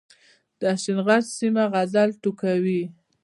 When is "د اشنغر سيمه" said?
0.59-1.63